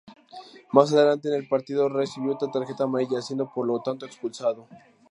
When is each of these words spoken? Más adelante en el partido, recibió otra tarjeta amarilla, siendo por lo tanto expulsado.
Más 0.71 0.91
adelante 0.93 1.27
en 1.27 1.35
el 1.35 1.47
partido, 1.47 1.87
recibió 1.87 2.31
otra 2.33 2.49
tarjeta 2.49 2.85
amarilla, 2.85 3.21
siendo 3.21 3.47
por 3.53 3.67
lo 3.67 3.81
tanto 3.83 4.07
expulsado. 4.07 4.67